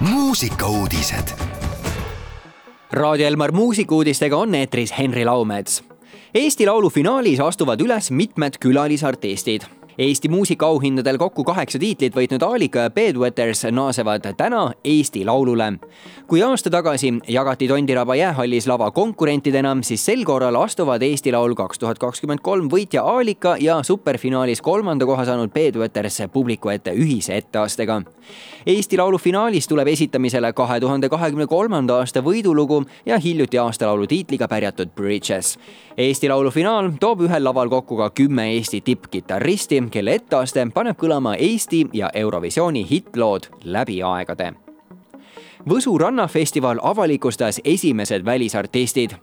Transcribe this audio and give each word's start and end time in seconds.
muusikauudised. 0.00 1.28
Raadio 2.92 3.26
Elmar 3.26 3.52
muusikuudistega 3.52 4.36
on 4.36 4.54
eetris 4.54 4.98
Henri 4.98 5.24
Laumets. 5.24 5.84
Eesti 6.34 6.66
Laulu 6.66 6.90
finaalis 6.90 7.40
astuvad 7.40 7.80
üles 7.80 8.10
mitmed 8.10 8.58
külalisartistid 8.60 9.77
Eesti 9.98 10.28
muusikaauhindadel 10.28 11.16
kokku 11.18 11.42
kaheksa 11.44 11.78
tiitlit 11.82 12.14
võitnud 12.14 12.42
Aalika 12.46 12.84
ja 12.84 12.90
Bedwetters 12.94 13.64
naasevad 13.74 14.28
täna 14.38 14.60
Eesti 14.84 15.24
Laulule. 15.26 15.72
kui 16.26 16.42
aasta 16.42 16.70
tagasi 16.70 17.14
jagati 17.28 17.68
Tondiraba 17.68 18.14
jäähallis 18.14 18.66
lava 18.66 18.90
konkurentidena, 18.90 19.76
siis 19.82 20.04
sel 20.06 20.24
korral 20.24 20.54
astuvad 20.54 21.02
Eesti 21.02 21.32
Laul 21.32 21.54
kaks 21.54 21.78
tuhat 21.78 21.98
kakskümmend 21.98 22.40
kolm 22.42 22.68
võitja 22.70 23.02
Aalika 23.02 23.56
ja 23.60 23.82
superfinaalis 23.82 24.62
kolmanda 24.62 25.06
koha 25.06 25.24
saanud 25.24 25.50
Bedwetters 25.50 26.22
publiku 26.32 26.68
ette 26.68 26.94
ühise 26.94 27.36
etteastega. 27.36 28.02
Eesti 28.66 28.98
Laulu 28.98 29.18
finaalis 29.18 29.68
tuleb 29.68 29.88
esitamisele 29.88 30.52
kahe 30.52 30.80
tuhande 30.80 31.08
kahekümne 31.08 31.46
kolmanda 31.46 31.96
aasta 31.98 32.20
võidulugu 32.22 32.84
ja 33.06 33.18
hiljuti 33.18 33.58
aastalaulu 33.58 34.06
tiitliga 34.06 34.48
pärjatud 34.48 34.94
Bridges. 34.94 35.58
Eesti 35.98 36.28
Laulu 36.28 36.50
finaal 36.50 36.92
toob 37.00 37.24
ühel 37.26 37.44
laval 37.44 37.68
kokku 37.68 37.96
ka 37.96 38.10
kümme 38.10 38.44
Eesti 38.54 38.80
tippkitarristi, 38.80 39.87
kelle 39.90 40.14
etteaste 40.14 40.66
paneb 40.74 40.96
kõlama 40.98 41.34
Eesti 41.36 41.86
ja 41.92 42.10
Eurovisiooni 42.14 42.86
hittlood 42.90 43.48
läbi 43.64 44.02
aegade. 44.02 44.52
Võsu 45.68 45.98
rannafestival 45.98 46.78
avalikustas 46.82 47.60
esimesed 47.64 48.24
välisartistid. 48.24 49.16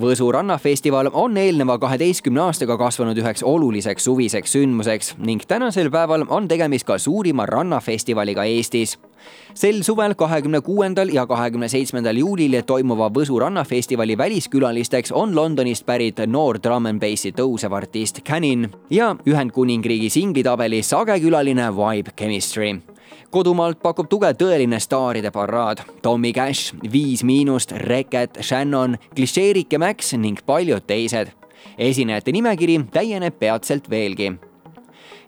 Võsu 0.00 0.32
rannafestival 0.32 1.08
on 1.12 1.36
eelneva 1.36 1.78
kaheteistkümne 1.78 2.40
aastaga 2.40 2.76
kasvanud 2.76 3.16
üheks 3.18 3.44
oluliseks 3.46 4.04
suviseks 4.04 4.52
sündmuseks 4.52 5.14
ning 5.18 5.46
tänasel 5.48 5.90
päeval 5.90 6.26
on 6.28 6.48
tegemist 6.48 6.86
ka 6.86 6.98
suurima 6.98 7.46
rannafestivaliga 7.46 8.44
Eestis 8.44 8.98
sel 9.54 9.82
suvel, 9.82 10.14
kahekümne 10.14 10.60
kuuendal 10.60 11.08
ja 11.12 11.26
kahekümne 11.26 11.68
seitsmendal 11.68 12.16
juulil 12.16 12.60
toimuva 12.66 13.10
Võsu 13.14 13.38
rannafestivali 13.40 14.18
väliskülalisteks 14.18 15.12
on 15.12 15.36
Londonist 15.36 15.86
pärit 15.86 16.20
noor 16.26 16.58
drum 16.62 16.88
n 16.90 17.00
bassi 17.00 17.32
tõusev 17.32 17.74
artist 17.76 18.22
Canin 18.24 18.68
ja 18.90 19.14
Ühendkuningriigi 19.26 20.10
singlitabeli 20.10 20.82
sagekülaline 20.82 21.70
Vibe 21.76 22.14
Chemistry 22.16 22.76
kodumaalt 23.30 23.82
pakub 23.82 24.08
tuge 24.08 24.30
tõeline 24.38 24.78
staaride 24.80 25.30
paraad. 25.34 25.82
Tommy 26.02 26.32
Cash, 26.32 26.74
Viis 26.92 27.24
Miinust, 27.26 27.74
Reket, 27.84 28.40
Shannon, 28.40 28.96
klišeerike 29.16 29.78
Max 29.82 30.14
ning 30.16 30.40
paljud 30.46 30.86
teised. 30.86 31.34
esinejate 31.78 32.32
nimekiri 32.32 32.78
täieneb 32.92 33.34
peatselt 33.38 33.90
veelgi 33.90 34.30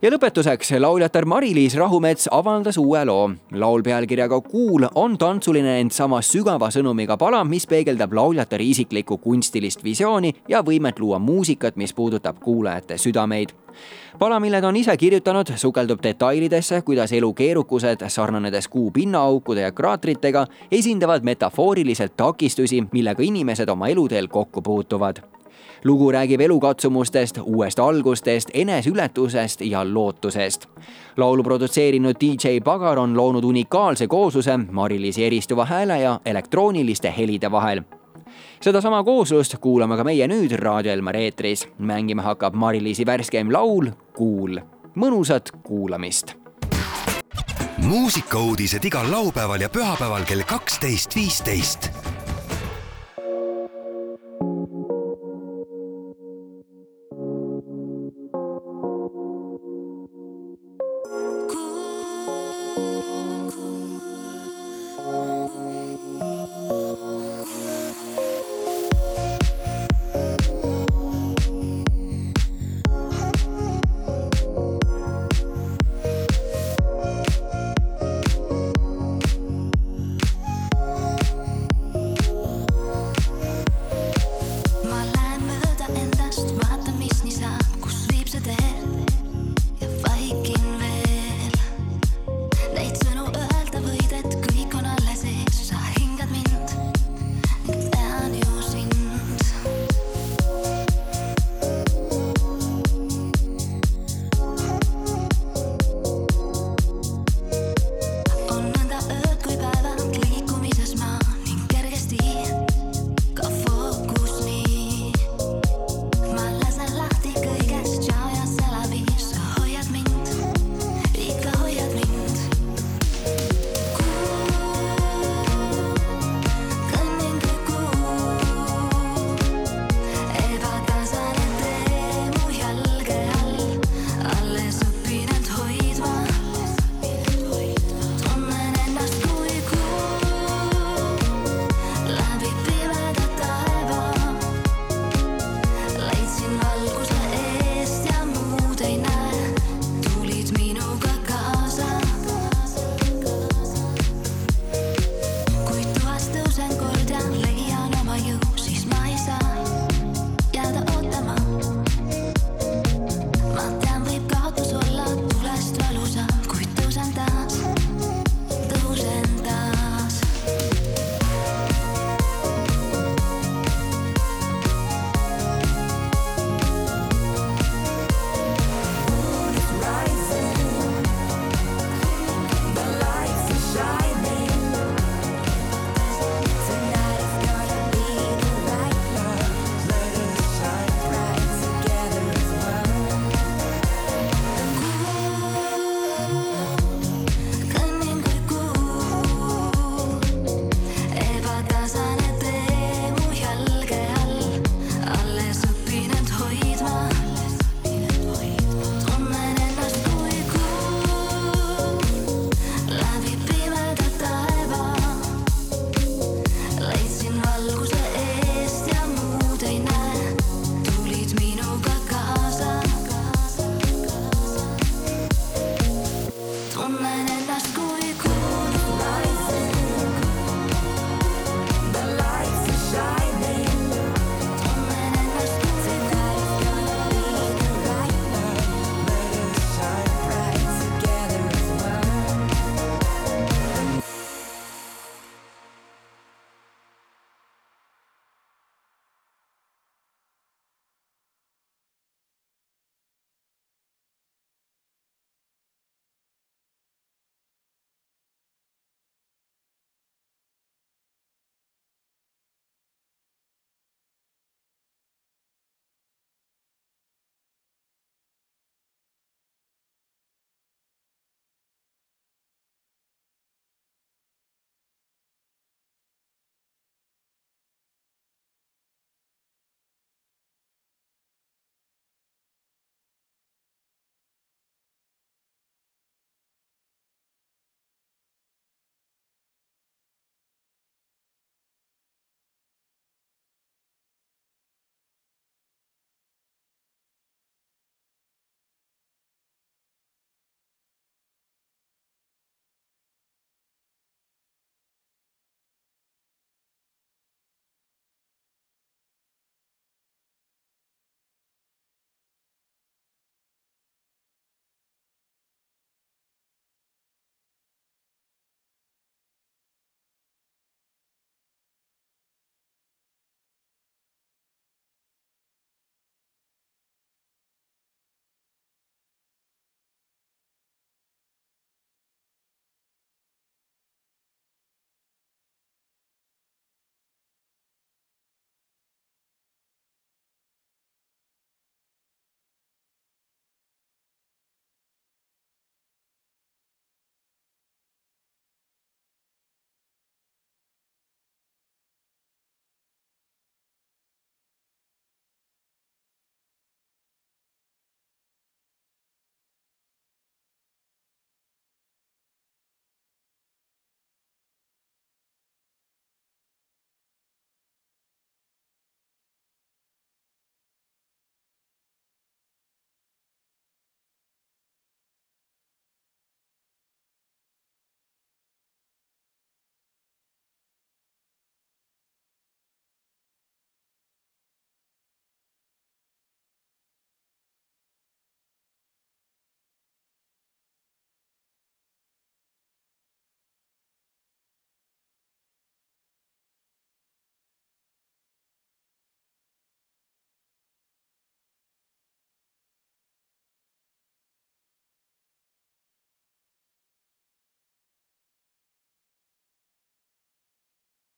ja 0.02 0.10
lõpetuseks 0.12 0.76
lauljatar 0.78 1.26
Mari-Liis 1.26 1.74
Rahumets 1.78 2.28
avaldas 2.30 2.78
uue 2.78 3.04
loo. 3.04 3.30
laul 3.52 3.82
pealkirjaga 3.82 4.40
Kuul 4.40 4.86
on 4.94 5.18
tantsuline, 5.18 5.80
ent 5.80 5.92
samas 5.92 6.30
sügava 6.32 6.70
sõnumiga 6.70 7.16
pala, 7.18 7.44
mis 7.44 7.66
peegeldab 7.66 8.12
lauljatari 8.14 8.70
isiklikku 8.70 9.18
kunstilist 9.18 9.84
visiooni 9.84 10.34
ja 10.48 10.62
võimet 10.62 10.98
luua 10.98 11.18
muusikat, 11.18 11.76
mis 11.76 11.94
puudutab 11.94 12.38
kuulajate 12.40 12.98
südameid 12.98 13.54
pala, 14.18 14.40
mille 14.40 14.60
ta 14.60 14.68
on 14.68 14.76
ise 14.76 14.96
kirjutanud, 14.96 15.52
sukeldub 15.56 16.02
detailidesse, 16.02 16.82
kuidas 16.82 17.12
elu 17.12 17.32
keerukused, 17.34 18.02
sarnanedes 18.08 18.68
kuu 18.68 18.90
pinnaaukude 18.90 19.60
ja 19.60 19.72
kraatritega, 19.72 20.46
esindavad 20.70 21.22
metafooriliselt 21.22 22.16
takistusi, 22.16 22.84
millega 22.92 23.22
inimesed 23.22 23.68
oma 23.68 23.88
eluteel 23.88 24.28
kokku 24.28 24.62
puutuvad 24.62 25.22
lugu 25.84 26.12
räägib 26.12 26.40
elukatsumustest, 26.40 27.38
uuest 27.42 27.78
algustest, 27.78 28.48
eneseületusest 28.54 29.60
ja 29.60 29.94
lootusest. 29.94 30.66
laulu 31.16 31.42
produtseerinud 31.42 32.14
DJ 32.20 32.60
Pagar 32.64 32.98
on 32.98 33.16
loonud 33.16 33.44
unikaalse 33.44 34.06
koosluse 34.06 34.56
Mari-Liisi 34.70 35.24
eristuva 35.24 35.64
hääle 35.64 36.00
ja 36.00 36.20
elektrooniliste 36.24 37.14
helide 37.16 37.50
vahel 37.50 37.82
sedasama 38.60 39.04
kooslust 39.04 39.56
kuulame 39.60 39.96
ka 39.96 40.04
meie 40.04 40.26
nüüd 40.28 40.56
Raadio 40.56 40.92
Elmar 40.92 41.16
eetris. 41.16 41.68
mängima 41.78 42.22
hakkab 42.22 42.54
Mari-Liisi 42.54 43.06
värskeim 43.06 43.52
laul 43.52 43.90
Kuul. 44.16 44.58
mõnusat 44.94 45.50
kuulamist. 45.62 46.34
muusikauudised 47.76 48.84
igal 48.84 49.10
laupäeval 49.10 49.60
ja 49.60 49.68
pühapäeval 49.68 50.24
kell 50.24 50.42
kaksteist, 50.42 51.16
viisteist 51.16 52.07